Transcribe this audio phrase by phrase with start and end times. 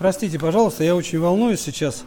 [0.00, 2.04] Простите, пожалуйста, я очень волнуюсь сейчас.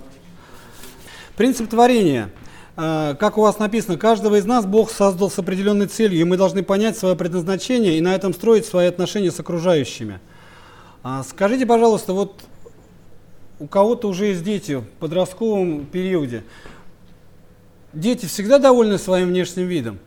[1.38, 2.32] Принцип творения.
[2.76, 6.36] А, как у вас написано, каждого из нас Бог создал с определенной целью, и мы
[6.36, 10.20] должны понять свое предназначение и на этом строить свои отношения с окружающими.
[11.04, 12.42] А, скажите, пожалуйста, вот
[13.60, 16.42] у кого-то уже есть дети в подростковом периоде.
[17.94, 20.00] Дети всегда довольны своим внешним видом?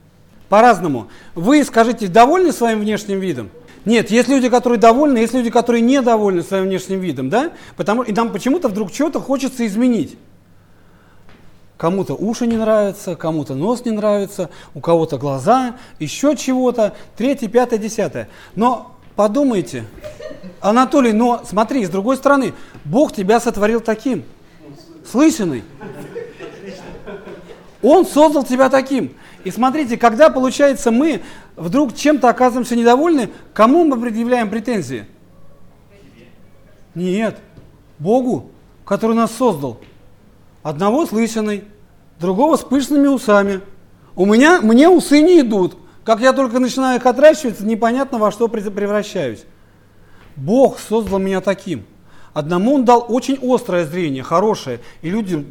[0.48, 1.06] По-разному.
[1.36, 3.48] Вы скажите, довольны своим внешним видом?
[3.86, 7.52] Нет, есть люди, которые довольны, есть люди, которые недовольны своим внешним видом, да?
[7.76, 10.18] Потому, и нам почему-то вдруг что-то хочется изменить.
[11.76, 17.78] Кому-то уши не нравятся, кому-то нос не нравится, у кого-то глаза, еще чего-то, третье, пятое,
[17.78, 18.28] десятое.
[18.56, 19.84] Но подумайте,
[20.60, 24.24] Анатолий, но смотри, с другой стороны, Бог тебя сотворил таким,
[25.08, 25.62] слышанный.
[27.82, 29.14] Он создал тебя таким.
[29.46, 31.22] И смотрите, когда, получается, мы
[31.54, 35.06] вдруг чем-то оказываемся недовольны, кому мы предъявляем претензии?
[36.96, 37.38] Нет,
[38.00, 38.50] Богу,
[38.84, 39.78] который нас создал.
[40.64, 41.62] Одного с лысиной,
[42.18, 43.60] другого с пышными усами.
[44.16, 45.76] У меня, мне усы не идут.
[46.02, 49.44] Как я только начинаю их отращивать, непонятно во что превращаюсь.
[50.34, 51.84] Бог создал меня таким.
[52.34, 55.46] Одному он дал очень острое зрение, хорошее, и люди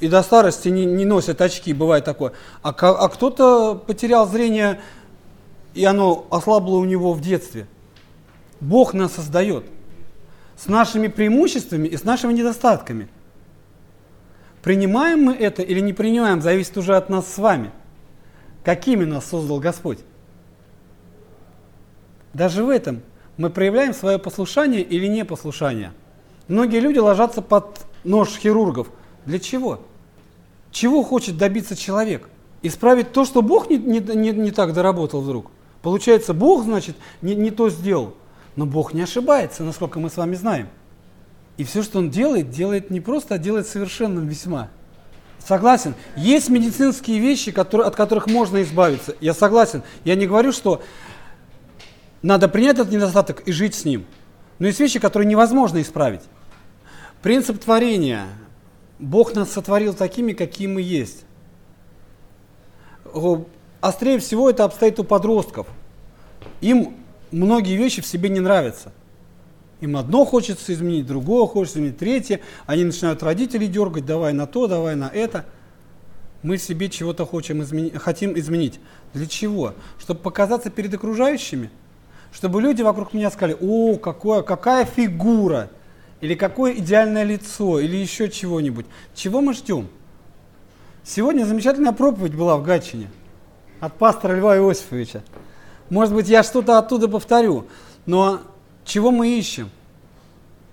[0.00, 2.32] и до старости не, не носят очки, бывает такое.
[2.62, 4.80] А, а кто-то потерял зрение,
[5.74, 7.66] и оно ослабло у него в детстве.
[8.60, 9.64] Бог нас создает
[10.56, 13.08] с нашими преимуществами и с нашими недостатками.
[14.62, 17.70] Принимаем мы это или не принимаем, зависит уже от нас с вами.
[18.64, 19.98] Какими нас создал Господь?
[22.34, 23.02] Даже в этом
[23.36, 25.92] мы проявляем свое послушание или непослушание.
[26.48, 28.88] Многие люди ложатся под нож хирургов–
[29.26, 29.80] для чего?
[30.70, 32.28] Чего хочет добиться человек?
[32.62, 35.50] Исправить то, что Бог не, не, не, не так доработал вдруг.
[35.82, 38.14] Получается, Бог, значит, не, не то сделал.
[38.54, 40.68] Но Бог не ошибается, насколько мы с вами знаем.
[41.56, 44.68] И все, что Он делает, делает не просто, а делает совершенным весьма.
[45.44, 45.94] Согласен.
[46.16, 49.14] Есть медицинские вещи, которые, от которых можно избавиться.
[49.20, 49.82] Я согласен.
[50.04, 50.82] Я не говорю, что
[52.22, 54.06] надо принять этот недостаток и жить с ним.
[54.58, 56.22] Но есть вещи, которые невозможно исправить.
[57.22, 58.26] Принцип творения–
[58.98, 61.24] Бог нас сотворил такими, какие мы есть.
[63.80, 65.66] Острее всего это обстоит у подростков.
[66.60, 66.96] Им
[67.30, 68.92] многие вещи в себе не нравятся.
[69.80, 72.40] Им одно хочется изменить, другое хочется изменить, третье.
[72.64, 75.44] Они начинают родителей дергать, давай на то, давай на это.
[76.42, 77.62] Мы себе чего-то хотим
[78.38, 78.80] изменить.
[79.12, 79.74] Для чего?
[79.98, 81.70] Чтобы показаться перед окружающими.
[82.32, 85.70] Чтобы люди вокруг меня сказали, о, какое, какая фигура
[86.20, 88.86] или какое идеальное лицо, или еще чего-нибудь.
[89.14, 89.88] Чего мы ждем?
[91.04, 93.10] Сегодня замечательная проповедь была в Гатчине
[93.80, 95.22] от пастора Льва Иосифовича.
[95.90, 97.66] Может быть, я что-то оттуда повторю,
[98.06, 98.40] но
[98.84, 99.70] чего мы ищем?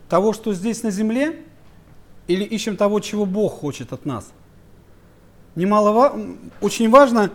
[0.09, 1.43] Того, что здесь на земле,
[2.27, 4.31] или ищем того, чего Бог хочет от нас?
[5.55, 6.15] Немало,
[6.61, 7.29] очень важно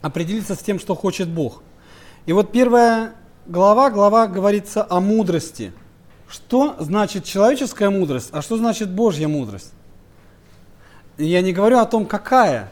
[0.00, 1.62] определиться с тем, что хочет Бог.
[2.24, 3.12] И вот первая
[3.46, 5.72] глава, глава говорится о мудрости–
[6.28, 9.72] что значит человеческая мудрость, а что значит Божья мудрость?
[11.18, 12.70] Я не говорю о том, какая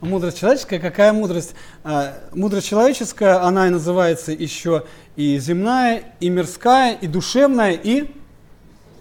[0.00, 1.54] мудрость человеческая, какая мудрость.
[1.82, 4.84] А, мудрость человеческая, она и называется еще
[5.16, 8.10] и земная, и мирская, и душевная, и,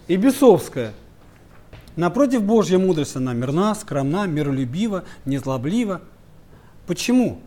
[0.08, 0.94] и бесовская.
[1.96, 6.02] Напротив, Божья мудрость, она мирна, скромна, миролюбива, незлоблива.
[6.88, 7.40] Почему?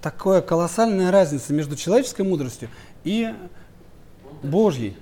[0.00, 2.68] Такая колоссальная разница между человеческой мудростью
[3.04, 3.34] и
[4.42, 4.96] Божьей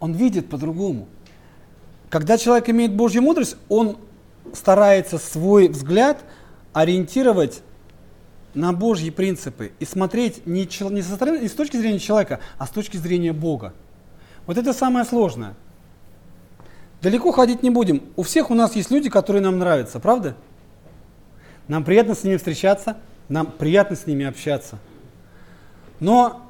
[0.00, 1.08] он видит по-другому.
[2.10, 3.96] Когда человек имеет Божью мудрость, он
[4.52, 6.24] старается свой взгляд
[6.72, 7.62] ориентировать
[8.54, 12.66] на Божьи принципы и смотреть не, не, со стороны, не с точки зрения человека, а
[12.66, 13.74] с точки зрения Бога.
[14.46, 15.54] Вот это самое сложное.
[17.02, 18.02] Далеко ходить не будем.
[18.16, 20.36] У всех у нас есть люди, которые нам нравятся, правда?
[21.68, 22.96] Нам приятно с ними встречаться,
[23.28, 24.78] нам приятно с ними общаться.
[26.00, 26.43] Но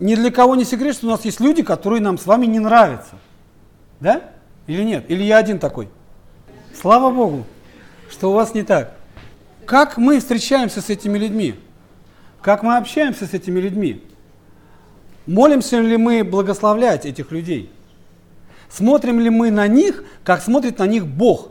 [0.00, 2.58] ни для кого не секрет, что у нас есть люди, которые нам с вами не
[2.58, 3.14] нравятся.
[4.00, 4.30] Да?
[4.66, 5.04] Или нет?
[5.08, 5.88] Или я один такой?
[6.74, 7.44] Слава Богу,
[8.10, 8.96] что у вас не так.
[9.66, 11.54] Как мы встречаемся с этими людьми?
[12.40, 14.02] Как мы общаемся с этими людьми?
[15.26, 17.70] Молимся ли мы благословлять этих людей?
[18.70, 21.50] Смотрим ли мы на них, как смотрит на них Бог?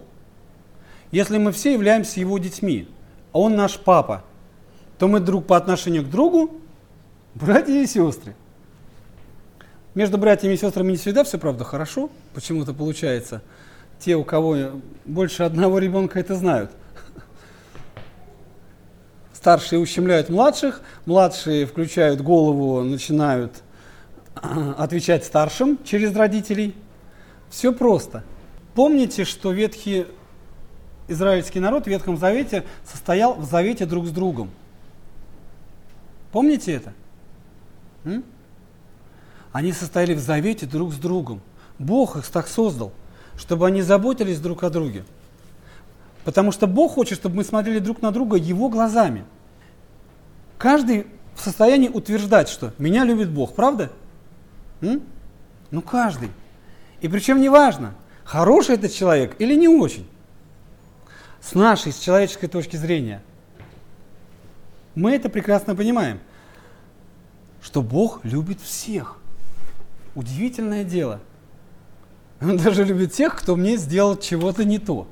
[1.11, 2.87] Если мы все являемся Его детьми,
[3.31, 4.23] а Он наш папа,
[4.97, 6.58] то мы друг по отношению к другу
[7.39, 8.35] Братья и сестры.
[9.95, 13.41] Между братьями и сестрами не всегда все, правда, хорошо, почему-то получается.
[13.97, 14.57] Те, у кого
[15.05, 16.71] больше одного ребенка, это знают.
[19.33, 23.63] Старшие ущемляют младших, младшие включают голову, начинают
[24.35, 26.75] отвечать старшим через родителей.
[27.49, 28.23] Все просто.
[28.75, 30.07] Помните, что ветхий
[31.07, 34.49] израильский народ в Ветхом Завете состоял в завете друг с другом.
[36.33, 36.93] Помните это?
[39.51, 41.41] Они состояли в завете друг с другом.
[41.79, 42.91] Бог их так создал,
[43.37, 45.03] чтобы они заботились друг о друге.
[46.23, 49.25] Потому что Бог хочет, чтобы мы смотрели друг на друга Его глазами.
[50.57, 53.89] Каждый в состоянии утверждать, что меня любит Бог, правда?
[54.81, 55.01] М?
[55.71, 56.29] Ну каждый.
[56.99, 57.93] И причем неважно,
[58.25, 60.07] хороший этот человек или не очень.
[61.41, 63.21] С нашей, с человеческой точки зрения.
[64.95, 66.19] Мы это прекрасно понимаем,
[67.61, 69.17] что Бог любит всех.
[70.15, 71.19] Удивительное дело.
[72.41, 75.07] Он даже любит тех, кто мне сделал чего-то не то.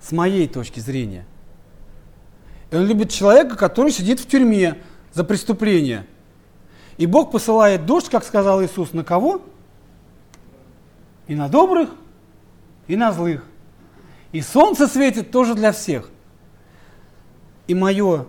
[0.00, 1.24] С моей точки зрения.
[2.70, 4.78] И он любит человека, который сидит в тюрьме
[5.12, 6.06] за преступление.
[6.98, 9.42] И Бог посылает дождь, как сказал Иисус, на кого?
[11.26, 11.90] И на добрых,
[12.86, 13.44] и на злых.
[14.32, 16.10] И солнце светит тоже для всех.
[17.66, 18.26] И мое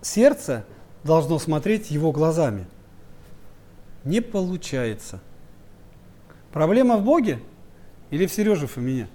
[0.00, 0.64] сердце
[1.04, 2.66] должно смотреть его глазами.
[4.04, 5.20] Не получается.
[6.52, 7.40] Проблема в Боге
[8.10, 9.08] или в Сереже Фомине?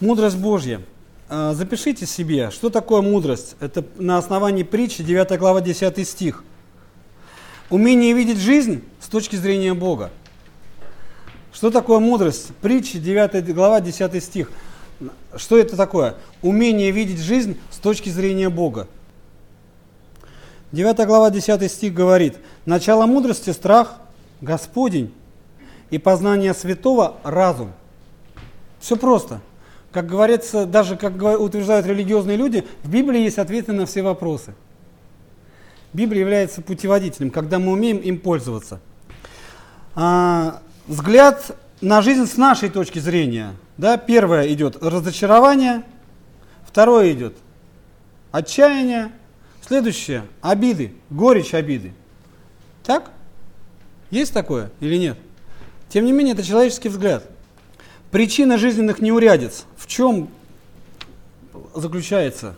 [0.00, 0.80] Мудрость Божья.
[1.28, 3.54] А, запишите себе, что такое мудрость.
[3.60, 6.42] Это на основании притчи, 9 глава, 10 стих.
[7.68, 10.10] Умение видеть жизнь с точки зрения Бога.
[11.52, 12.48] Что такое мудрость?
[12.60, 14.50] Притчи, 9 глава, 10 стих.
[15.36, 16.16] Что это такое?
[16.42, 18.88] Умение видеть жизнь с точки зрения Бога.
[20.72, 23.96] 9 глава, 10 стих говорит, «Начало мудрости– страх
[24.40, 25.12] Господень,
[25.90, 27.72] и познание святого– разум».
[28.78, 29.40] Все просто.
[29.92, 34.54] Как говорится, даже как утверждают религиозные люди, в Библии есть ответы на все вопросы.
[35.92, 38.80] Библия является путеводителем, когда мы умеем им пользоваться.
[39.96, 43.56] А, взгляд на жизнь с нашей точки зрения.
[43.76, 45.82] Да, первое идет разочарование,
[46.64, 47.36] второе идет
[48.30, 49.10] отчаяние,
[49.70, 51.92] следующее обиды, горечь обиды.
[52.82, 53.12] Так?
[54.10, 55.16] Есть такое или нет?
[55.88, 57.22] Тем не менее, это человеческий взгляд.
[58.10, 60.28] Причина жизненных неурядиц в чем
[61.72, 62.56] заключается?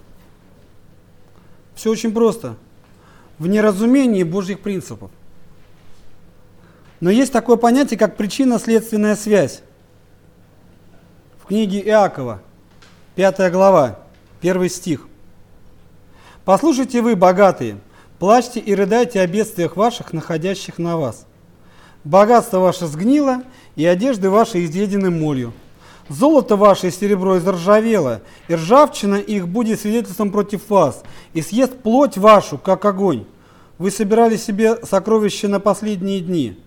[1.75, 2.56] Все очень просто.
[3.38, 5.11] В неразумении Божьих принципов.
[7.00, 9.61] Но есть такое понятие, как причинно-следственная связь.
[11.43, 12.41] В книге Иакова,
[13.17, 13.99] 5 глава,
[14.41, 15.09] 1 стих.
[16.44, 17.78] «Послушайте вы, богатые,
[18.18, 21.24] плачьте и рыдайте о бедствиях ваших, находящих на вас.
[22.02, 23.44] Богатство ваше сгнило,
[23.76, 25.52] и одежды ваши изъедены молью.
[26.08, 32.18] Золото ваше и серебро изржавело, и ржавчина их будет свидетельством против вас, и съест плоть
[32.18, 33.24] вашу, как огонь.
[33.78, 36.58] Вы собирали себе сокровища на последние дни.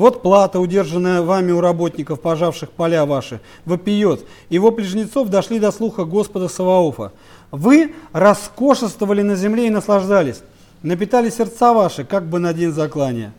[0.00, 4.24] Вот плата, удержанная вами у работников, пожавших поля ваши, вопиет.
[4.48, 7.12] Его плежнецов дошли до слуха Господа Саваофа.
[7.50, 10.40] Вы роскошествовали на земле и наслаждались,
[10.82, 13.34] напитали сердца ваши, как бы на день заклания.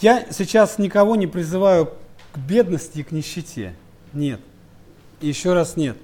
[0.00, 1.86] Я сейчас никого не призываю
[2.34, 3.74] к бедности и к нищете.
[4.12, 4.38] Нет.
[5.20, 5.96] еще раз нет.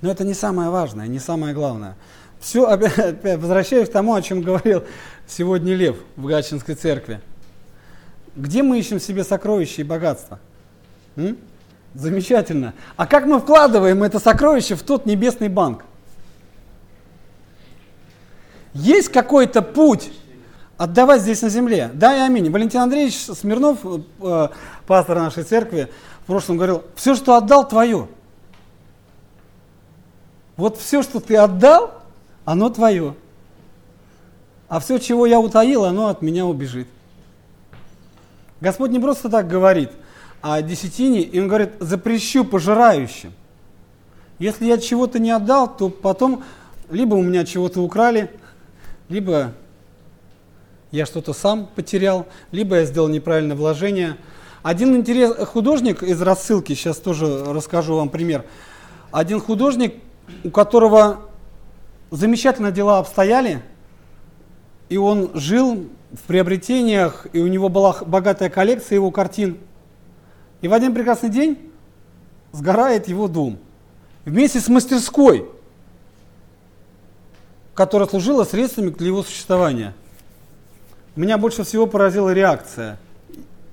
[0.00, 1.94] Но это не самое важное, не самое главное.
[2.40, 4.82] Все, опять, возвращаюсь к тому, о чем говорил
[5.28, 7.20] сегодня Лев в Гатчинской церкви.
[8.36, 10.38] Где мы ищем себе сокровища и богатства?
[11.16, 11.36] М?
[11.94, 12.74] Замечательно.
[12.96, 15.84] А как мы вкладываем это сокровище в тот небесный банк?
[18.72, 20.12] Есть какой-то путь
[20.78, 21.90] отдавать здесь на земле?
[21.92, 22.50] Да и аминь.
[22.50, 23.78] Валентин Андреевич Смирнов,
[24.20, 24.48] э,
[24.86, 25.88] пастор нашей церкви,
[26.22, 28.06] в прошлом говорил, все, что отдал, твое.
[30.56, 32.02] Вот все, что ты отдал,
[32.44, 33.16] оно твое.
[34.68, 36.86] А все, чего я утаил, оно от меня убежит.
[38.60, 39.90] Господь не просто так говорит
[40.42, 43.32] о десятине, и Он говорит, запрещу пожирающим.
[44.38, 46.42] Если я чего-то не отдал, то потом
[46.90, 48.30] либо у меня чего-то украли,
[49.08, 49.52] либо
[50.90, 54.16] я что-то сам потерял, либо я сделал неправильное вложение.
[54.62, 58.44] Один интерес, художник из рассылки, сейчас тоже расскажу вам пример.
[59.10, 59.94] Один художник,
[60.44, 61.20] у которого
[62.10, 63.62] замечательно дела обстояли,
[64.88, 69.58] и он жил в приобретениях, и у него была богатая коллекция его картин.
[70.60, 71.58] И в один прекрасный день
[72.52, 73.58] сгорает его дом.
[74.24, 75.48] Вместе с мастерской,
[77.74, 79.94] которая служила средствами для его существования.
[81.16, 82.98] Меня больше всего поразила реакция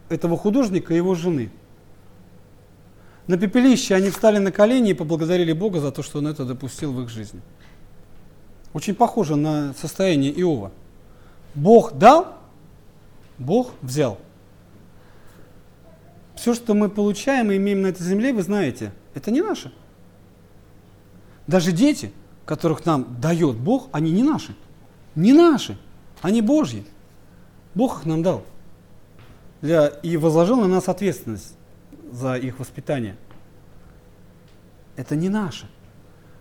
[0.09, 1.49] этого художника и его жены.
[3.27, 6.93] На пепелище они встали на колени и поблагодарили Бога за то, что он это допустил
[6.93, 7.41] в их жизни.
[8.73, 10.71] Очень похоже на состояние Иова.
[11.55, 12.35] Бог дал,
[13.37, 14.19] Бог взял.
[16.35, 19.73] все, что мы получаем и имеем на этой земле, вы знаете, это не наше.
[21.47, 22.13] Даже дети,
[22.45, 24.55] которых нам дает Бог, они не наши.
[25.15, 25.77] Не наши.
[26.21, 26.85] Они Божьи.
[27.73, 28.43] Бог их нам дал.
[29.61, 31.55] Для, и возложил на нас ответственность
[32.11, 33.17] за их воспитание.
[34.95, 35.67] Это не наше.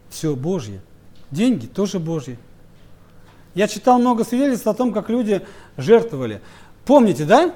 [0.09, 0.83] Все Божье.
[1.31, 2.39] Деньги тоже Божьи.
[3.57, 5.41] Я читал много свидетельств о том, как люди
[5.79, 6.43] жертвовали.
[6.85, 7.55] Помните, да?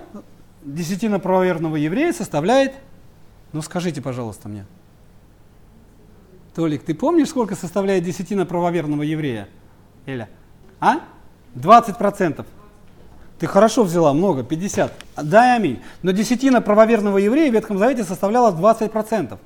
[0.65, 2.73] Десятина правоверного еврея составляет,
[3.53, 4.65] ну скажите, пожалуйста, мне.
[6.55, 9.49] Толик, ты помнишь, сколько составляет десятина правоверного еврея?
[10.07, 10.31] Эля?
[10.81, 11.01] А?
[11.55, 12.47] 20 процентов.
[13.39, 14.93] Ты хорошо взяла, много, 50.
[15.23, 15.83] Да, аминь.
[16.01, 19.39] Но десятина правоверного еврея в Ветхом Завете составляла 20 процентов.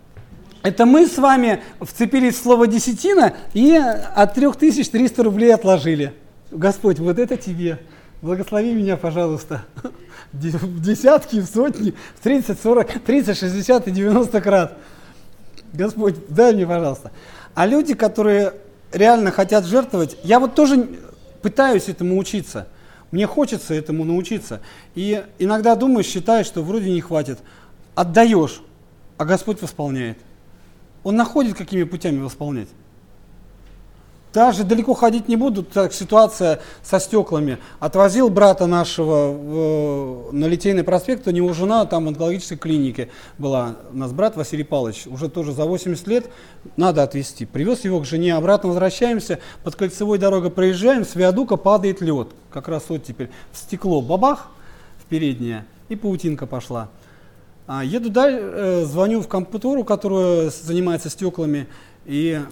[0.62, 6.14] Это мы с вами вцепились в слово десятина и от 3300 рублей отложили.
[6.54, 7.80] Господь, вот это тебе.
[8.22, 9.64] Благослови меня, пожалуйста.
[10.32, 14.78] В десятки, в сотни, в 30, 40, 30, 60 и 90 крат.
[15.72, 17.10] Господь, дай мне, пожалуйста.
[17.54, 18.54] А люди, которые
[18.92, 20.88] реально хотят жертвовать, я вот тоже
[21.42, 22.68] пытаюсь этому учиться.
[23.10, 24.60] Мне хочется этому научиться.
[24.94, 27.40] И иногда думаешь, считаешь, что вроде не хватит.
[27.96, 28.62] Отдаешь,
[29.18, 30.18] а Господь восполняет.
[31.02, 32.68] Он находит, какими путями восполнять.
[34.34, 37.58] Даже далеко ходить не буду, так ситуация со стеклами.
[37.78, 43.76] Отвозил брата нашего в, на Литейный проспект, у него жена там в онкологической клинике была.
[43.92, 46.26] У нас брат Василий Павлович, уже тоже за 80 лет,
[46.76, 47.46] надо отвезти.
[47.46, 52.26] Привез его к жене, обратно возвращаемся, под кольцевой дорогой проезжаем, с виадука падает лед.
[52.50, 54.48] Как раз вот теперь в стекло бабах
[54.98, 56.88] в переднее, и паутинка пошла.
[57.68, 61.68] А, еду дальше, э, звоню в компьютеру, которая занимается стеклами,
[62.04, 62.42] и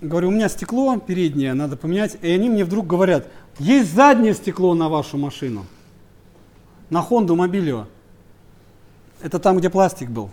[0.00, 2.16] говорю, у меня стекло переднее, надо поменять.
[2.22, 5.66] И они мне вдруг говорят, есть заднее стекло на вашу машину,
[6.90, 7.86] на Honda Mobilio.
[9.22, 10.30] Это там, где пластик был.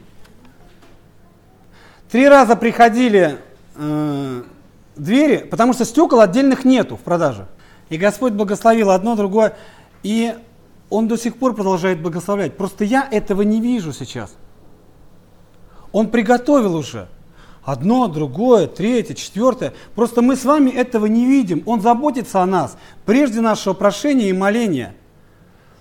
[2.11, 3.39] Три раза приходили
[3.75, 4.43] э,
[4.95, 7.47] двери, потому что стекол отдельных нету в продаже.
[7.89, 9.55] И Господь благословил одно, другое.
[10.03, 10.35] И
[10.89, 12.57] Он до сих пор продолжает благословлять.
[12.57, 14.35] Просто я этого не вижу сейчас.
[15.91, 17.07] Он приготовил уже
[17.63, 19.73] одно, другое, третье, четвертое.
[19.95, 21.63] Просто мы с вами этого не видим.
[21.65, 24.95] Он заботится о нас прежде нашего прошения и моления.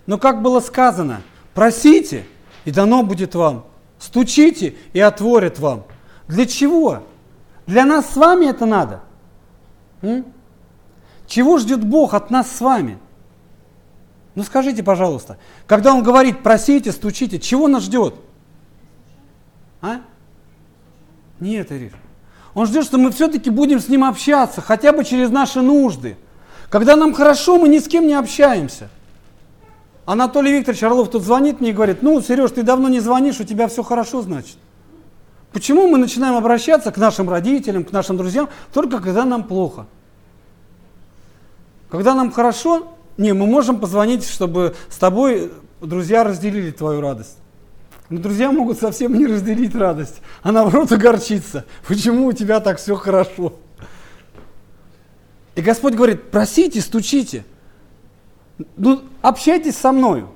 [0.06, 1.22] Но как было сказано,
[1.54, 2.24] просите,
[2.64, 3.66] и дано будет вам.
[3.98, 5.84] Стучите, и отворят вам.
[6.28, 7.02] Для чего?
[7.66, 9.02] Для нас с вами это надо.
[10.02, 10.24] М?
[11.26, 12.98] Чего ждет Бог от нас с вами?
[14.34, 18.14] Ну скажите, пожалуйста, когда Он говорит, просите, стучите, чего нас ждет?
[19.80, 20.00] А?
[21.42, 21.90] Нет, Ириш.
[22.54, 26.16] Он ждет, что мы все-таки будем с ним общаться, хотя бы через наши нужды.
[26.70, 28.88] Когда нам хорошо, мы ни с кем не общаемся.
[30.06, 33.44] Анатолий Викторович Орлов тут звонит мне и говорит, ну, Сереж, ты давно не звонишь, у
[33.44, 34.56] тебя все хорошо, значит.
[35.52, 39.86] Почему мы начинаем обращаться к нашим родителям, к нашим друзьям, только когда нам плохо?
[41.90, 47.41] Когда нам хорошо, не, мы можем позвонить, чтобы с тобой друзья разделили твою радость.
[48.12, 51.64] Но друзья могут совсем не разделить радость, а наоборот огорчиться.
[51.88, 53.54] Почему у тебя так все хорошо?
[55.54, 57.42] И Господь говорит, просите, стучите.
[58.76, 60.28] Ну, общайтесь со мною.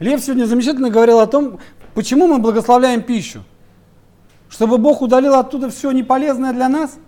[0.00, 1.60] Лев сегодня замечательно говорил о том,
[1.94, 3.42] почему мы благословляем пищу.
[4.50, 6.98] Чтобы Бог удалил оттуда все неполезное для нас?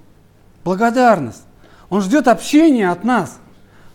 [0.64, 1.42] Благодарность.
[1.90, 3.38] Он ждет общения от нас.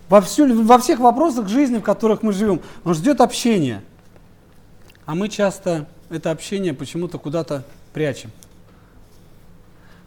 [0.08, 3.82] Во, всю, во всех вопросах жизни, в которых мы живем, Он ждет общения.
[5.08, 7.64] А мы часто это общение почему-то куда-то
[7.94, 8.32] прячем.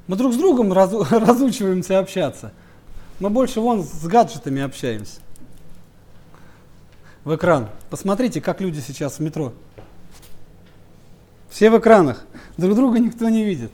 [0.06, 2.52] Мы друг с другом раз, разучиваемся общаться.
[3.20, 5.20] Мы больше вон с гаджетами общаемся.
[7.24, 7.70] В экран.
[7.88, 9.54] Посмотрите, как люди сейчас в метро.
[11.48, 12.24] Все в экранах.
[12.58, 13.70] Друг друга никто не видит.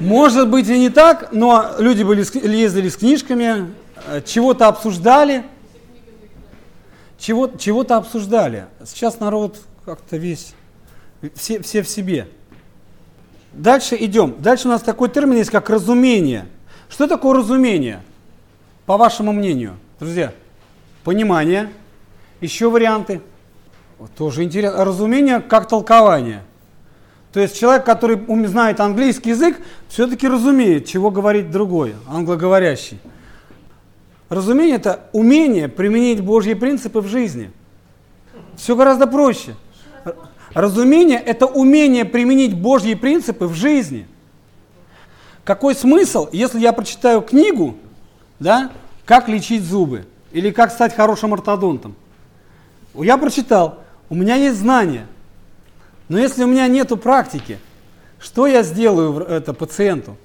[0.00, 3.74] Может быть и не так, но люди были, ездили с книжками,
[4.06, 5.44] э, чего-то обсуждали.
[7.18, 8.66] Чего, чего-то обсуждали.
[8.84, 10.54] Сейчас народ как-то весь
[11.34, 12.28] все, все в себе.
[13.52, 14.34] Дальше идем.
[14.38, 16.46] Дальше у нас такой термин есть, как разумение.
[16.88, 18.02] Что такое разумение,
[18.86, 20.32] по вашему мнению, друзья?
[21.04, 21.70] Понимание.
[22.40, 23.20] Еще варианты.
[23.98, 24.84] Вот тоже интересно.
[24.84, 26.42] Разумение как толкование.
[27.32, 28.16] То есть человек, который
[28.46, 33.00] знает английский язык, все-таки разумеет, чего говорит другой, англоговорящий.
[34.28, 37.50] Разумение– это умение применить Божьи принципы в жизни.
[38.56, 39.54] Все гораздо проще.
[40.54, 44.06] Разумение– это умение применить Божьи принципы в жизни.
[45.42, 47.76] Какой смысл, если я прочитаю книгу,
[48.38, 48.70] да,
[49.04, 51.96] как лечить зубы или как стать хорошим ортодонтом?
[52.94, 55.06] Я прочитал, у меня есть знания,
[56.08, 57.58] Но если у меня нет практики,
[58.20, 60.16] что я сделаю это пациенту?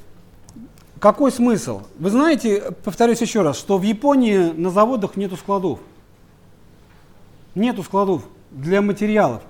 [0.99, 1.83] Какой смысл?
[1.97, 5.79] Вы знаете, повторюсь еще раз, что в Японии на заводах нету складов.
[7.55, 9.41] Нету складов для материалов.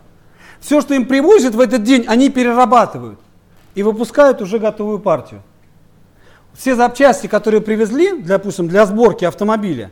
[0.59, 3.19] Все, что им привозят в этот день, они перерабатывают
[3.75, 5.41] и выпускают уже готовую партию.
[6.53, 9.91] Все запчасти, которые привезли, допустим, для сборки автомобиля,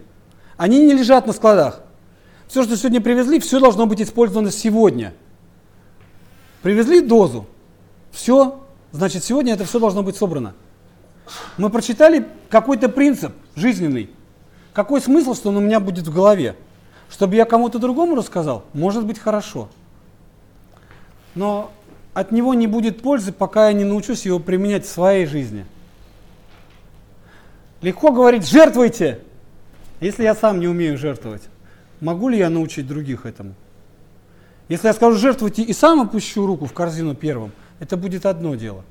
[0.57, 1.81] они не лежат на складах.
[2.47, 5.13] Все, что сегодня привезли, все должно быть использовано сегодня.
[6.61, 7.45] Привезли дозу,
[8.11, 8.59] все,
[8.91, 10.53] значит, сегодня это все должно быть собрано.
[11.57, 14.09] Мы прочитали какой-то принцип жизненный.
[14.73, 16.55] Какой смысл, что он у меня будет в голове?
[17.09, 19.69] Чтобы я кому-то другому рассказал, может быть хорошо.
[21.37, 21.71] Но
[22.15, 25.67] от него не будет пользы, пока я не научусь его применять в своей жизни.
[27.83, 29.19] Легко говорить, жертвуйте,
[29.99, 31.43] если я сам не умею жертвовать.
[32.01, 33.53] Могу ли я научить других этому?
[34.67, 38.83] Если я скажу жертвуйте и сам опущу руку в корзину первым, это будет одно дело.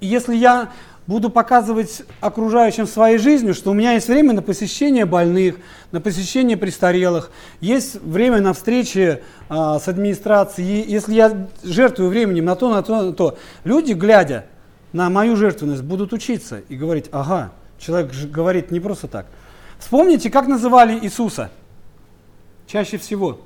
[0.00, 0.72] И если я
[1.06, 5.56] буду показывать окружающим своей жизнью, что у меня есть время на посещение больных,
[5.92, 7.30] на посещение престарелых,
[7.60, 10.84] есть время на встречи а, с администрацией.
[10.90, 14.46] Если я жертвую временем на то, на то, на то, люди, глядя
[14.92, 19.26] на мою жертвенность, будут учиться и говорить, ага, человек говорит не просто так.
[19.78, 21.50] Вспомните, как называли Иисуса
[22.66, 23.40] чаще всего.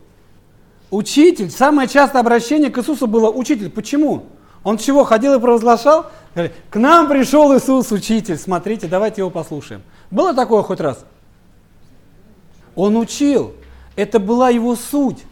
[0.90, 1.50] Учитель.
[1.50, 3.68] Самое частое обращение к Иисусу было учитель.
[3.68, 4.26] Почему?
[4.68, 6.10] Он чего, ходил и провозглашал?
[6.34, 9.80] К нам пришел Иисус, учитель, смотрите, давайте его послушаем.
[10.10, 11.06] Было такое хоть раз?
[12.74, 13.54] Он учил,
[13.96, 15.24] это была его суть.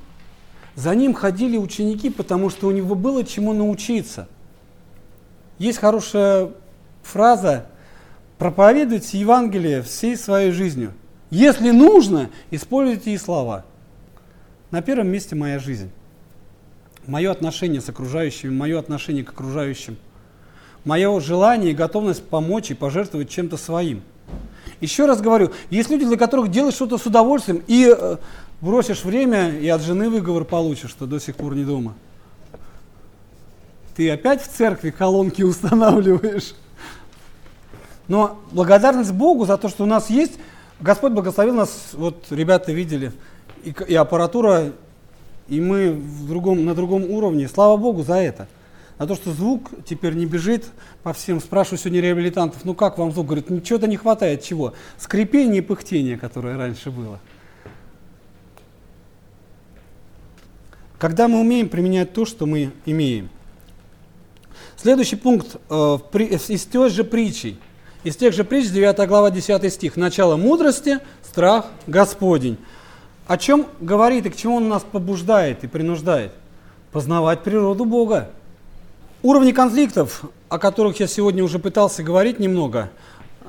[0.75, 4.27] За ним ходили ученики, потому что у него было чему научиться.
[5.59, 6.53] Есть хорошая
[7.03, 7.67] фраза
[8.39, 10.95] «проповедуйте Евангелие всей своей жизнью».
[11.29, 13.67] Если нужно, используйте и слова.
[14.71, 15.91] На первом месте моя жизнь
[17.09, 19.97] мое отношение с окружающими, мое отношение к окружающим,
[20.85, 24.03] мое желание и готовность помочь и пожертвовать чем-то своим.
[24.81, 28.17] Еще раз говорю, есть люди, для которых делаешь что-то с удовольствием и э,
[28.61, 31.95] бросишь время и от жены выговор получишь, что до сих пор не дома.
[33.97, 36.55] Ты опять в церкви колонки устанавливаешь.
[38.09, 40.35] Но благодарность Богу за то, что у нас есть,
[40.81, 43.13] Господь благословил нас, вот ребята видели,
[43.65, 44.73] и, и аппаратура
[45.49, 47.49] и мы в другом, на другом уровне.
[47.49, 48.49] Слава Богу за это.
[48.99, 50.65] А то, что звук теперь не бежит
[51.03, 53.27] по всем, спрашиваю сегодня реабилитантов, ну как вам звук?
[53.27, 54.73] Говорит, ничего-то не хватает, чего?
[54.99, 57.21] Скрипение и пыхтение, которое раньше было.
[60.99, 63.29] Когда мы умеем применять то, что мы имеем.
[64.77, 65.99] Следующий пункт э,
[66.49, 67.59] из той же притчи.
[68.03, 69.97] Из тех же притч, 9 глава, 10 стих.
[69.97, 72.57] Начало мудрости, страх Господень.
[73.27, 76.33] О чем говорит и к чему он нас побуждает и принуждает?
[76.93, 78.31] Познавать природу Бога.
[79.23, 82.91] Уровни конфликтов, о которых я сегодня уже пытался говорить немного,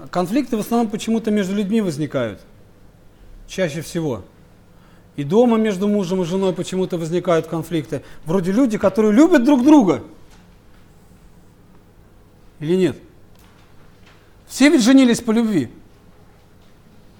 [0.09, 2.39] конфликты в основном почему-то между людьми возникают.
[3.47, 4.23] Чаще всего.
[5.15, 8.01] И дома между мужем и женой почему-то возникают конфликты.
[8.25, 10.03] Вроде люди, которые любят друг друга.
[12.59, 12.97] Или нет?
[14.47, 15.69] Все ведь женились по любви.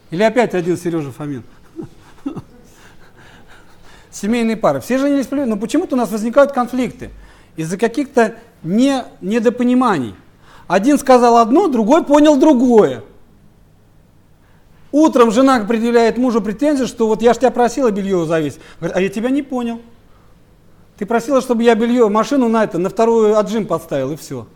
[0.10, 1.44] Или опять один Сережа Фомин?
[4.20, 4.80] Семейные пары.
[4.80, 7.12] Все женились но почему-то у нас возникают конфликты
[7.56, 10.16] из-за каких-то не, недопониманий.
[10.68, 13.04] Один сказал одно, другой понял другое.
[14.92, 18.60] Утром жена предъявляет мужу претензию, что вот я ж тебя просила белье завесить.
[18.80, 19.82] Говорит, а я тебя не понял.
[20.98, 24.48] Ты просила, чтобы я белье, машину на это, на вторую отжим подставил, и все.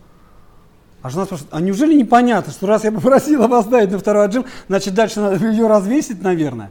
[1.02, 4.94] А жена спрашивает, а неужели непонятно, что раз я попросила поставить на второй отжим, значит
[4.94, 6.70] дальше надо белье развесить, наверное?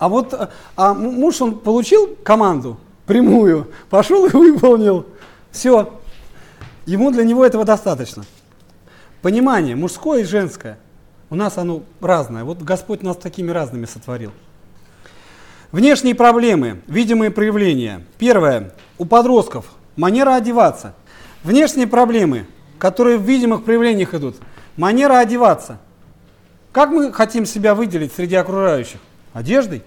[0.00, 5.04] А вот а муж, он получил команду прямую, пошел и выполнил.
[5.50, 5.92] Все.
[6.86, 8.24] Ему для него этого достаточно.
[9.20, 10.78] Понимание мужское и женское.
[11.28, 12.44] У нас оно разное.
[12.44, 14.32] Вот Господь нас такими разными сотворил.
[15.70, 18.06] Внешние проблемы, видимые проявления.
[18.16, 18.72] Первое.
[18.96, 20.94] У подростков манера одеваться.
[21.44, 22.46] Внешние проблемы,
[22.78, 24.36] которые в видимых проявлениях идут.
[24.78, 25.78] Манера одеваться.
[26.72, 28.98] Как мы хотим себя выделить среди окружающих?
[29.32, 29.82] Одеждой.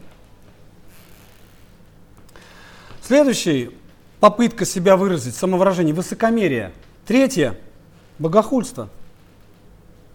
[3.01, 3.71] Следующий–
[4.19, 6.71] попытка себя выразить, самовыражение, высокомерие.
[7.05, 7.57] Третье–
[8.19, 8.89] богохульство.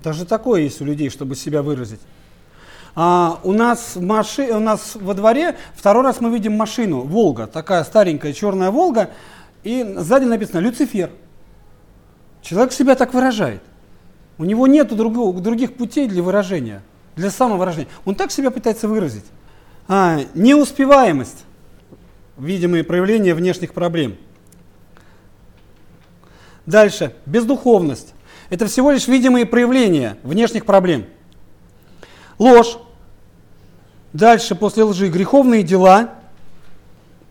[0.02, 2.00] Даже такое есть у людей, чтобы себя выразить.
[2.94, 4.50] А, у, нас в маши...
[4.52, 9.10] у нас во дворе второй раз мы видим машину, Волга, такая старенькая черная Волга,
[9.62, 11.10] и сзади написано «Люцифер».
[12.40, 13.62] Человек себя так выражает.
[14.38, 16.82] У него нет других путей для выражения,
[17.18, 17.88] для самовыражения.
[18.04, 19.24] Он так себя пытается выразить.
[19.88, 21.44] А, неуспеваемость.
[22.38, 24.16] видимые проявления внешних проблем.
[26.64, 27.14] Дальше.
[27.26, 28.14] Бездуховность.
[28.48, 31.06] Это всего лишь видимые проявления внешних проблем.
[32.38, 32.78] Ложь.
[34.12, 36.14] Дальше после лжи греховные дела.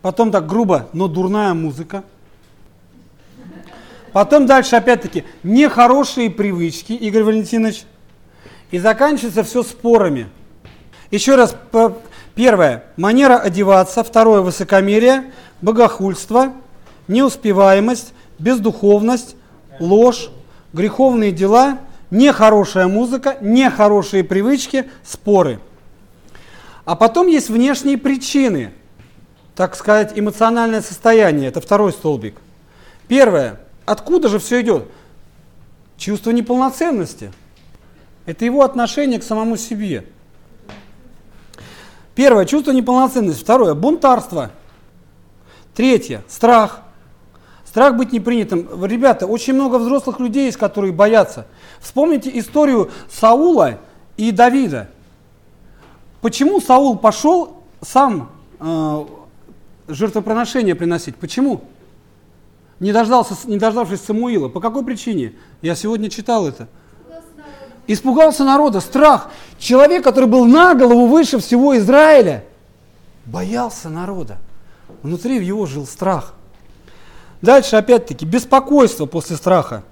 [0.02, 2.04] Потом так грубо, но дурная музыка.
[4.12, 7.84] Потом дальше опять-таки нехорошие привычки, Игорь Валентинович.
[8.70, 10.28] И заканчивается все спорами.
[11.10, 11.54] Еще раз,
[12.34, 16.52] первое, манера одеваться, второе, высокомерие, богохульство,
[17.08, 19.36] неуспеваемость, бездуховность,
[19.80, 20.30] ложь,
[20.72, 21.78] греховные дела,
[22.10, 25.60] нехорошая музыка, нехорошие привычки, споры.
[26.84, 28.72] А потом есть внешние причины,
[29.54, 32.36] так сказать, эмоциональное состояние, это второй столбик.
[33.08, 34.84] Первое, откуда же все идет?
[35.96, 37.32] Чувство неполноценности.
[38.28, 40.04] Это его отношение к самому себе.
[42.14, 43.40] Первое, чувство неполноценности.
[43.42, 44.50] Второе, бунтарство.
[45.74, 46.82] Третье, страх.
[47.64, 48.84] Страх быть непринятым.
[48.84, 51.46] Ребята, очень много взрослых людей есть, которые боятся.
[51.80, 53.78] Вспомните историю Саула
[54.18, 54.90] и Давида.
[56.20, 59.06] Почему Саул пошел сам э,
[59.88, 61.16] жертвоприношение приносить?
[61.16, 61.62] Почему?
[62.78, 64.50] Не, дождался, не дождавшись Самуила.
[64.50, 65.32] По какой причине?
[65.62, 66.68] Я сегодня читал это.
[67.88, 69.30] Испугался народа, страх.
[69.58, 72.44] Человек, который был на голову выше всего Израиля,
[73.24, 74.36] боялся народа.
[75.02, 76.34] Внутри в его жил страх.
[77.40, 79.84] Дальше опять-таки беспокойство после страха.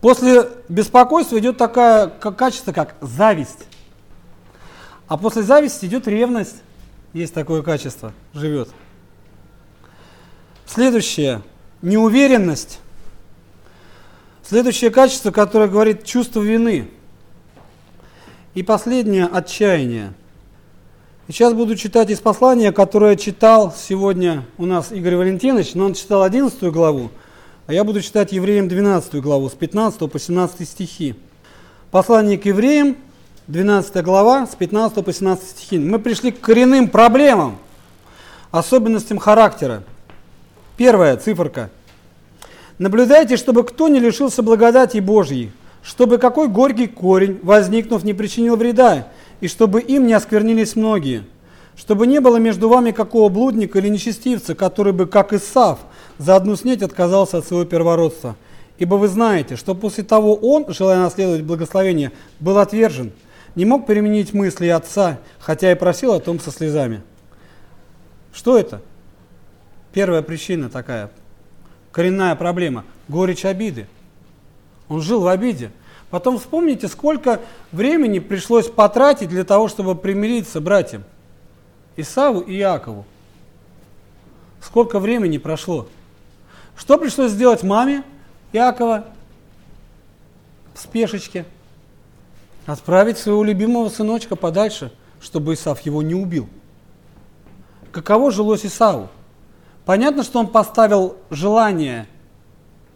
[0.00, 3.66] После беспокойства идет такое качество, как зависть.
[5.06, 6.56] А после зависти идет ревность.
[7.12, 8.70] Есть такое качество, живет.
[10.64, 11.42] Следующее.
[11.82, 12.78] Неуверенность.
[14.42, 16.88] Следующее качество, которое говорит чувство вины.
[18.54, 20.12] И последнее– отчаяние.
[21.26, 26.22] Сейчас буду читать из послания, которое читал сегодня у нас Игорь Валентинович, но он читал
[26.22, 27.10] 11 главу,
[27.66, 31.14] а я буду читать евреям 12 главу, с 15 по 17 стихи.
[31.90, 32.96] Послание к евреям,
[33.46, 35.78] 12 глава, с 15 по 17 стихи.
[35.78, 37.56] Мы пришли к коренным проблемам,
[38.50, 39.82] особенностям характера.
[40.76, 41.70] Первая циферка.
[42.76, 49.08] Наблюдайте, чтобы кто не лишился благодати Божьей, чтобы какой горький корень, возникнув, не причинил вреда,
[49.40, 51.24] и чтобы им не осквернились многие,
[51.76, 55.80] чтобы не было между вами какого блудника или нечестивца, который бы, как Исав,
[56.18, 58.36] за одну снеть отказался от своего первородства.
[58.78, 63.12] Ибо вы знаете, что после того он, желая наследовать благословение, был отвержен,
[63.54, 67.02] не мог переменить мысли отца, хотя и просил о том со слезами.
[68.32, 68.80] Что это?
[69.92, 71.10] Первая причина такая,
[71.90, 73.86] коренная проблема, горечь обиды.
[74.88, 75.70] Он жил в обиде.
[76.10, 77.40] Потом вспомните, сколько
[77.72, 81.04] времени пришлось потратить для того, чтобы примириться братьям
[81.96, 83.06] Исаву и Иакову.
[84.60, 85.88] Сколько времени прошло?
[86.76, 88.04] Что пришлось сделать маме
[88.52, 89.06] Иакова
[90.74, 91.44] в спешечке?
[92.66, 96.48] Отправить своего любимого сыночка подальше, чтобы Исав его не убил.
[97.90, 99.08] Каково жилось Исаву?
[99.84, 102.06] Понятно, что он поставил желание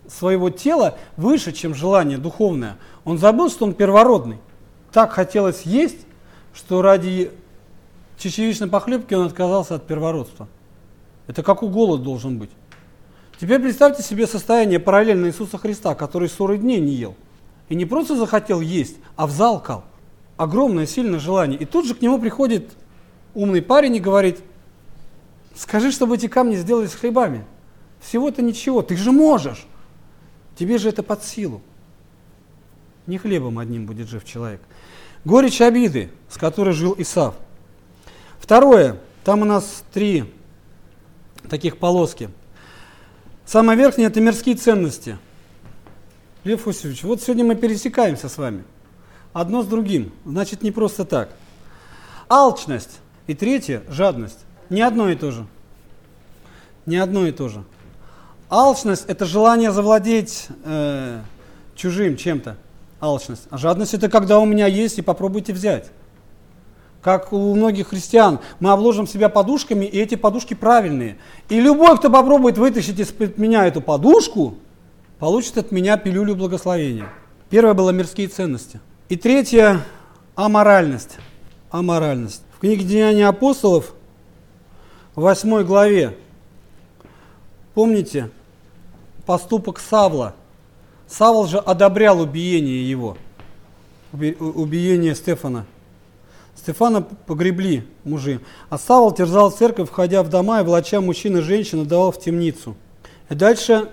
[0.08, 2.76] своего тела выше, чем желание духовное.
[3.04, 4.38] Он забыл, что он первородный.
[4.92, 6.06] Так хотелось есть,
[6.54, 7.30] что ради
[8.18, 10.48] чечевичной похлебки он отказался от первородства.
[11.26, 12.50] Это как у голод должен быть.
[13.40, 17.14] Теперь представьте себе состояние параллельно Иисуса Христа, который 40 дней не ел.
[17.68, 19.84] И не просто захотел есть, а взалкал.
[20.36, 21.58] Огромное, сильное желание.
[21.58, 22.72] И тут же к нему приходит
[23.34, 24.40] умный парень и говорит,
[25.54, 27.44] скажи, чтобы эти камни сделались хлебами.
[28.00, 29.66] Всего-то ничего, ты же можешь.
[30.56, 31.62] Тебе же это под силу.
[33.06, 34.60] Не хлебом одним будет жив человек.
[35.24, 37.34] Горечь обиды, с которой жил Исав.
[38.38, 40.32] Второе, там у нас три
[41.48, 42.30] таких полоски.
[43.44, 45.18] Самая верхняя– это мирские ценности.
[46.42, 48.64] Лев Осипович, вот сегодня мы пересекаемся с вами.
[49.32, 50.12] Одно с другим.
[50.24, 51.30] Значит, не просто так.
[52.28, 53.00] Алчность.
[53.26, 54.38] И третье– жадность.
[54.70, 55.46] Не одно и то же.
[56.86, 57.64] Не одно и то же.
[58.48, 61.20] Алчность– это желание завладеть э,
[61.74, 62.56] чужим чем-то.
[63.00, 63.46] Алчность.
[63.50, 65.90] А жадность– это когда у меня есть, и попробуйте взять.
[67.02, 71.18] Как у многих христиан, мы обложим себя подушками, и эти подушки правильные.
[71.48, 74.54] И любой, кто попробует вытащить из-под меня эту подушку,
[75.18, 77.08] получит от меня пилюлю благословения.
[77.50, 78.80] Первое было мирские ценности.
[79.08, 79.82] И третье–
[80.34, 81.16] аморальность.
[81.70, 82.42] Аморальность.
[82.56, 83.92] В книге «Деяния апостолов»
[85.14, 86.16] в 8 главе,
[87.76, 88.30] помните,
[89.26, 90.34] поступок Савла.
[91.06, 93.18] Савл же одобрял убиение его,
[94.12, 95.66] убиение Стефана.
[96.56, 98.40] Стефана погребли мужи.
[98.70, 102.74] А Савол терзал церковь, входя в дома и влача мужчин и женщин, отдавал в темницу.
[103.28, 103.90] И дальше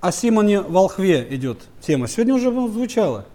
[0.00, 2.08] о Симоне Волхве идет тема.
[2.08, 3.26] Сегодня уже звучало.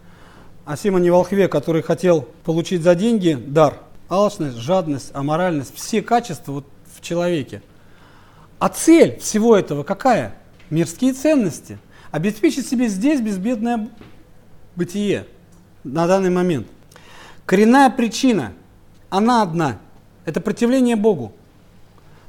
[0.65, 3.81] О Симоне Волхве, который хотел получить за деньги дар.
[4.09, 7.61] Алчность, жадность, аморальность, все качества вот в человеке.
[8.65, 10.34] А цель всего этого какая?
[10.71, 11.78] Мирские ценности.
[12.10, 13.89] Обеспечить себе здесь безбедное
[14.75, 15.28] бытие
[15.84, 16.65] на данный момент.
[17.45, 18.54] Коренная причина,
[19.12, 19.78] она одна.
[20.25, 21.32] Это противление Богу.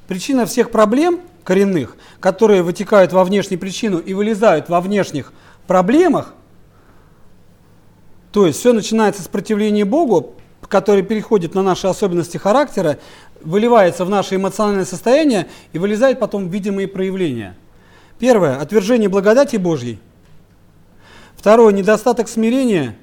[0.09, 5.33] Причина всех проблем коренных, которые вытекают во внешнюю причину и вылезают во внешних
[5.67, 6.35] проблемах,
[8.31, 10.35] то есть все начинается с противления Богу,
[10.69, 12.99] который переходит на наши особенности характера,
[13.47, 17.57] выливается в наше эмоциональное состояние и вылезает потом в видимые проявления.
[18.19, 19.99] Первое– отвержение благодати Божьей.
[21.37, 22.97] Второе– недостаток смирения.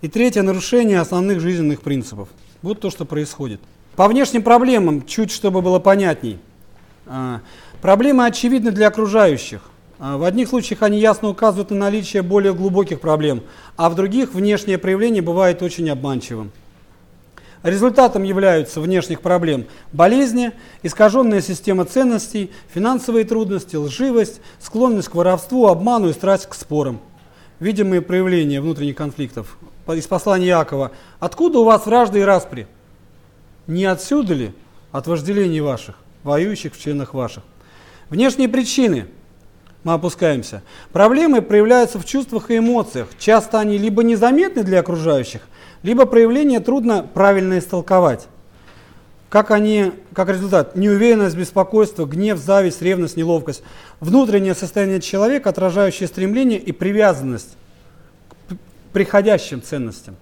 [0.00, 2.28] И третье– нарушение основных жизненных принципов.
[2.62, 3.60] Вот то, что происходит.
[3.96, 6.38] По внешним проблемам, чуть чтобы было понятней.
[7.06, 7.40] А,
[7.80, 9.62] проблемы очевидны для окружающих.
[9.98, 13.42] А, в одних случаях они ясно указывают на наличие более глубоких проблем,
[13.76, 16.52] а в других внешнее проявление бывает очень обманчивым.
[17.62, 26.08] Результатом являются внешних проблем болезни, искаженная система ценностей, финансовые трудности, лживость, склонность к воровству, обману
[26.08, 27.00] и страсть к спорам.
[27.60, 29.56] Видимые проявления внутренних конфликтов.
[29.86, 30.90] Из послания Якова.
[31.20, 32.66] «Откуда у вас вражды и распри?
[33.66, 34.52] Не отсюда ли
[34.90, 37.44] от вожделений ваших, воюющих в членах ваших?»
[38.10, 39.06] Внешние причины–
[39.84, 40.62] мы опускаемся.
[40.92, 43.08] Проблемы проявляются в чувствах и эмоциях.
[43.18, 45.42] Часто они либо незаметны для окружающих,
[45.82, 48.28] либо проявление трудно правильно истолковать.
[49.28, 53.62] Как они, как результат, неуверенность, беспокойство, гнев, зависть, ревность, неловкость.
[53.98, 57.56] Внутреннее состояние человека, отражающее стремление и привязанность
[58.48, 58.54] к
[58.92, 60.16] приходящим ценностям.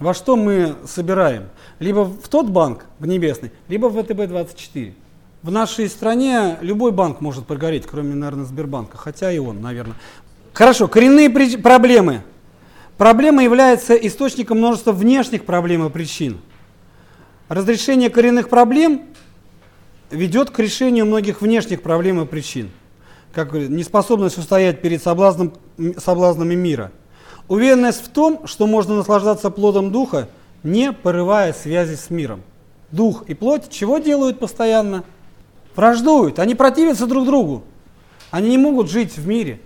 [0.00, 1.44] Во что мы собираем?
[1.78, 4.92] Либо в тот банк, в небесный, либо в ВТБ-24.
[5.42, 9.94] В нашей стране любой банк может прогореть, кроме, наверное, Сбербанка, хотя и он, наверное.
[10.52, 12.22] Хорошо, коренные проблемы–
[12.98, 16.40] Проблема является источником множества внешних проблем и причин.
[17.48, 19.02] Разрешение коренных проблем
[20.10, 22.70] ведет к решению многих внешних проблем и причин,
[23.32, 25.52] как неспособность устоять перед соблазном,
[25.98, 26.90] соблазнами мира.
[27.48, 30.28] Уверенность в том, что можно наслаждаться плодом духа,
[30.62, 32.42] не порывая связи с миром.
[32.90, 35.04] Дух и плоть чего делают постоянно?
[35.76, 37.62] Враждуют, они противятся друг другу.
[38.30, 39.60] Они не могут жить в мире.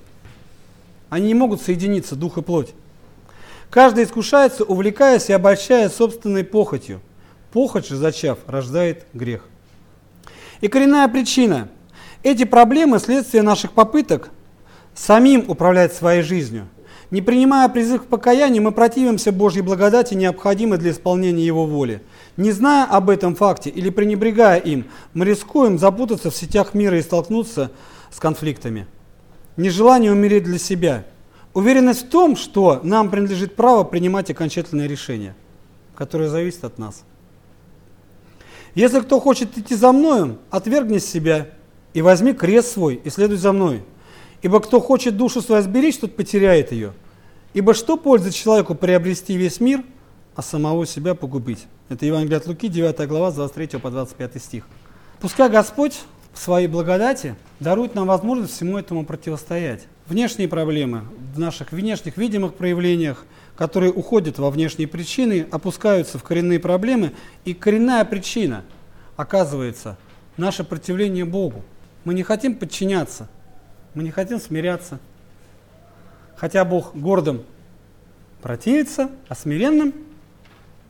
[1.09, 2.75] Они не могут соединиться, дух и плоть.
[3.71, 7.01] Каждый искушается, увлекаясь и обольщая собственной похотью.
[7.53, 9.45] Похоть же, зачав, рождает грех.
[10.61, 11.69] И коренная причина.
[12.25, 14.31] Эти проблемы– следствие наших попыток
[14.95, 16.69] самим управлять своей жизнью.
[17.13, 22.03] Не принимая призыв к покаянию, мы противимся Божьей благодати, необходимой для исполнения Его воли.
[22.37, 27.03] Не зная об этом факте или пренебрегая им, мы рискуем запутаться в сетях мира и
[27.03, 27.71] столкнуться
[28.11, 28.87] с конфликтами.
[29.57, 31.05] Нежелание умереть для себя–
[31.53, 35.35] Уверенность в том, что нам принадлежит право принимать окончательные решения,
[35.97, 37.03] которые зависят от нас.
[38.75, 41.49] Если кто хочет идти за мною, отвергни себя
[41.93, 43.83] и возьми крест свой и следуй за мной.
[44.43, 46.93] Ибо кто хочет душу свою сберечь, тот потеряет ее.
[47.53, 49.83] Ибо что пользует человеку приобрести весь мир,
[50.37, 51.67] а самого себя погубить?
[51.89, 54.69] Это Евангелие от Луки, 9 глава, с 23 по 25 стих.
[55.19, 56.01] Пускай Господь
[56.33, 62.55] в своей благодати дарует нам возможность всему этому противостоять внешние проблемы в наших внешних видимых
[62.55, 63.25] проявлениях,
[63.57, 67.13] которые уходят во внешние причины, опускаются в коренные проблемы,
[67.45, 68.65] и коренная причина
[69.17, 69.97] оказывается
[70.37, 71.63] наше противление Богу.
[72.05, 73.29] Мы не хотим подчиняться,
[73.95, 74.99] мы не хотим смиряться.
[76.37, 77.45] Хотя Бог гордым
[78.43, 79.93] противится, а смиренным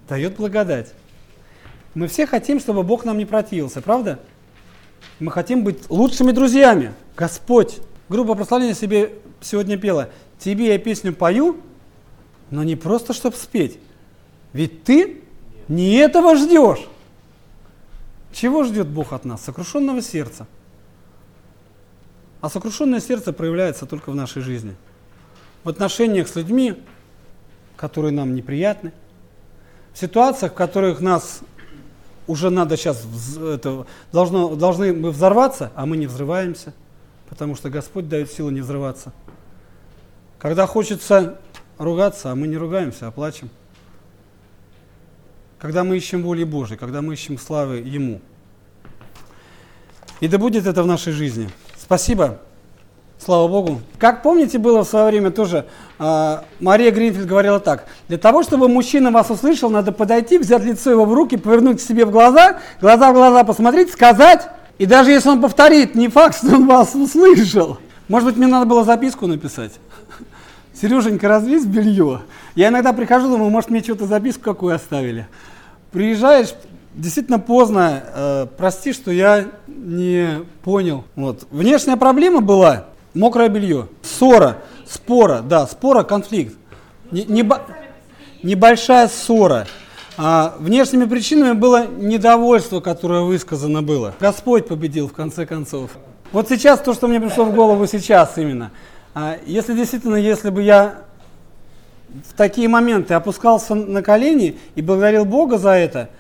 [0.09, 0.95] дает благодать.
[1.95, 4.21] Мы все хотим, чтобы Бог нам не противился, правда?
[5.19, 6.95] Мы хотим быть лучшими друзьями.
[7.17, 7.79] Господь
[8.11, 10.11] Группа прославления себе сегодня пела
[10.41, 11.61] «Тебе я песню пою,
[12.51, 13.79] но не просто, чтобы спеть,
[14.53, 15.23] ведь ты
[15.69, 16.89] не этого ждешь».
[18.33, 19.45] Чего ждет Бог от нас?
[19.45, 20.49] Сокрушенного сердца.
[22.41, 24.75] А сокрушенное сердце проявляется только в нашей жизни.
[25.63, 26.83] В отношениях с людьми,
[27.77, 28.93] которые нам неприятны,
[29.93, 31.43] в ситуациях, в которых нас
[32.31, 33.05] уже надо сейчас,
[33.37, 36.73] это, должно, должны мы взорваться, а мы не взрываемся–
[37.31, 39.13] потому что Господь дает силу не взрываться.
[40.39, 41.39] Когда хочется
[41.79, 43.49] ругаться, а мы не ругаемся, а плачем.
[45.59, 48.21] Когда мы ищем воли Божьей, когда мы ищем славы Ему.
[50.19, 51.49] И да будет это в нашей жизни.
[51.79, 52.41] Спасибо.
[53.23, 53.81] Слава Богу.
[53.99, 55.67] Как помните, было в свое время тоже,
[55.99, 57.85] э, Мария Гринфилд говорила так.
[58.09, 62.07] Для того, чтобы мужчина вас услышал, надо подойти, взять лицо его в руки, повернуть себе
[62.07, 64.49] в глаза, глаза в глаза посмотреть, сказать.
[64.79, 67.77] И даже если он повторит, не факт, что он вас услышал.
[68.09, 69.73] Может быть, мне надо было записку написать.
[70.73, 72.23] Сереженька, развесь белье.
[72.55, 75.29] Я иногда прихожу, думаю, может, мне что-то записку какую оставили.
[75.93, 76.55] Приезжаешь,
[76.95, 81.05] действительно поздно, э, прости, что я не понял.
[81.17, 81.47] Вот.
[81.51, 83.89] Внешняя проблема была, Мокрое белье.
[84.03, 86.55] Ссора, спора, да, спора, конфликт.
[87.11, 87.49] Не, не,
[88.43, 89.67] небольшая ссора.
[90.17, 94.15] А внешними причинами было недовольство, которое высказано было.
[94.21, 95.93] Господь победил в конце концов.
[96.33, 98.71] Вот сейчас то, что мне пришло в голову сейчас именно.
[99.15, 101.03] А если действительно, если бы я
[102.29, 106.11] в такие моменты опускался на колени и благодарил Бога за это,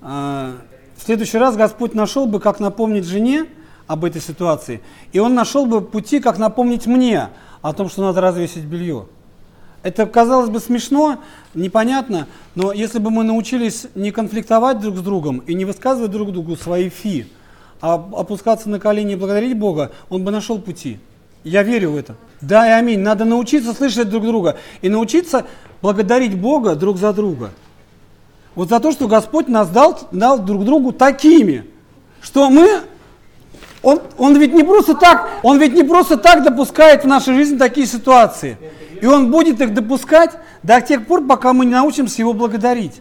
[0.00, 0.52] а,
[0.96, 3.46] в следующий раз Господь нашел бы, как напомнить жене,
[3.88, 4.80] об этой ситуации.
[5.12, 7.30] И он нашел бы пути, как напомнить мне
[7.62, 9.06] о том, что надо развесить белье.
[9.82, 11.18] Это казалось бы смешно,
[11.54, 16.32] непонятно, но если бы мы научились не конфликтовать друг с другом и не высказывать друг
[16.32, 17.26] другу свои фи,
[17.80, 20.98] а опускаться на колени и благодарить Бога, он бы нашел пути.
[21.44, 22.16] Я верю в это.
[22.40, 23.00] Да и аминь.
[23.00, 25.46] Надо научиться слышать друг друга и научиться
[25.80, 27.52] благодарить Бога друг за друга.
[28.56, 31.64] Вот за то, что Господь нас дал, дал друг другу такими,
[32.20, 32.82] что мы
[33.82, 37.56] он, он ведь не просто так, он ведь не просто так допускает в нашей жизни
[37.56, 38.58] такие ситуации.
[39.00, 43.00] И он будет их допускать до тех пор, пока мы не научимся его благодарить.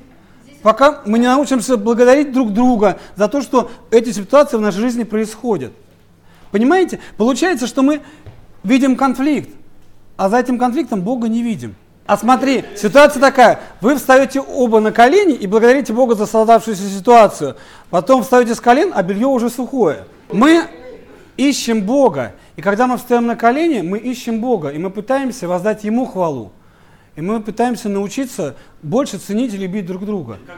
[0.61, 5.03] Пока мы не научимся благодарить друг друга за то, что эти ситуации в нашей жизни
[5.03, 5.71] происходят.
[6.51, 6.99] Понимаете?
[7.15, 8.01] Получается, что мы
[8.63, 9.49] видим конфликт,
[10.15, 11.75] а за этим конфликтом Бога не видим.
[12.07, 13.59] А смотри, ситуация такая.
[13.81, 17.57] Вы встаете оба на колени и благодарите Бога за создавшуюся ситуацию.
[17.89, 20.05] Потом встаете с колен, а белье уже сухое.
[20.31, 20.63] Мы
[21.35, 22.31] ищем Бога.
[22.55, 26.53] И когда мы встаем на колени, мы ищем Бога, и мы пытаемся воздать Ему хвалу.
[27.17, 30.37] И мы пытаемся научиться больше ценить и любить друг друга.
[30.47, 30.57] Как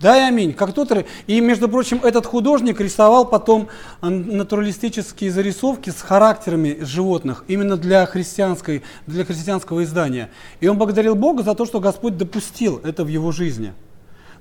[0.00, 0.54] Да и аминь.
[0.54, 0.90] Как тот,
[1.26, 3.68] и, между прочим, этот художник рисовал потом
[4.00, 10.30] натуралистические зарисовки с характерами животных именно для, христианской, для христианского издания.
[10.60, 13.74] И он благодарил Бога за то, что Господь допустил это в его жизни.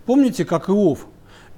[0.06, 1.08] Помните, как Иов?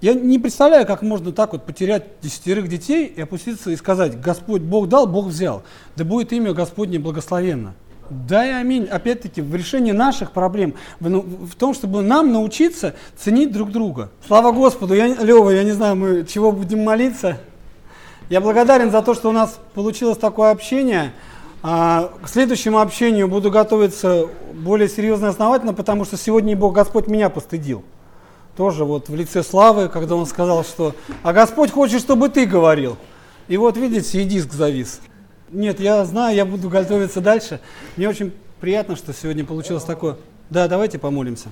[0.01, 4.63] Я не представляю, как можно так вот потерять десятерых детей и опуститься и сказать, Господь
[4.63, 5.61] Бог дал, Бог взял.
[5.95, 7.75] Да будет имя Господне благословенно.
[8.09, 8.85] Да и аминь.
[8.85, 14.09] Опять-таки, в решении наших проблем, в, ну, в том, чтобы нам научиться ценить друг друга.
[14.27, 14.93] Слава Господу.
[14.93, 17.37] Я, Лева, я не знаю, мы чего будем молиться.
[18.29, 21.13] Я благодарен за то, что у нас получилось такое общение.
[21.63, 27.07] А, к следующему общению буду готовиться более серьезно и основательно, потому что сегодня Бог Господь
[27.07, 27.83] меня постыдил
[28.57, 32.97] тоже вот в лице Славы, когда он сказал, что «А Господь хочет, чтобы ты говорил».
[33.47, 35.01] И вот видите, и диск завис.
[35.51, 37.59] Нет, я знаю, я буду готовиться дальше.
[37.97, 40.15] Мне очень приятно, что сегодня получилось такое.
[40.49, 41.49] Да, давайте помолимся.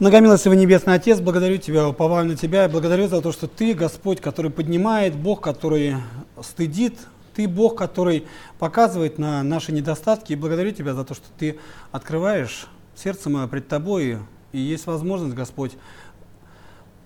[0.00, 4.20] Многомилостивый Небесный Отец, благодарю Тебя, уповаю на Тебя, и благодарю за то, что Ты, Господь,
[4.20, 5.96] который поднимает, Бог, который
[6.42, 6.98] стыдит,
[7.34, 8.26] Ты Бог, который
[8.58, 11.58] показывает на наши недостатки, и благодарю Тебя за то, что Ты
[11.92, 14.18] открываешь сердце мое пред Тобой,
[14.52, 15.72] и есть возможность, Господь,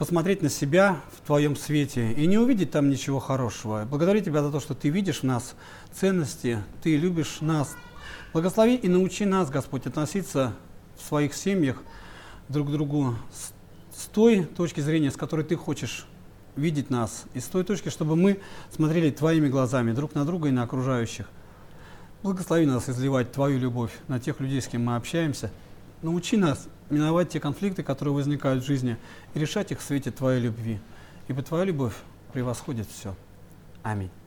[0.01, 3.85] посмотреть на себя в Твоем свете и не увидеть там ничего хорошего.
[3.85, 5.55] Благодарю Тебя за то, что Ты видишь в нас
[5.93, 7.77] ценности, Ты любишь нас.
[8.33, 10.55] Благослови и научи нас, Господь, относиться
[10.97, 11.83] в своих семьях
[12.49, 13.53] друг к другу с,
[13.95, 16.07] с той точки зрения, с которой Ты хочешь
[16.57, 18.41] видеть нас, и с той точки, чтобы мы
[18.75, 21.29] смотрели Твоими глазами друг на друга и на окружающих.
[22.23, 25.51] Благослови нас изливать Твою любовь на тех людей, с кем мы общаемся.
[26.01, 28.97] Научи нас миновать те конфликты, которые возникают в жизни,
[29.35, 30.81] и решать их в свете Твоей любви.
[31.29, 31.95] Ибо Твоя любовь
[32.33, 33.15] превосходит все.
[33.83, 34.11] Аминь.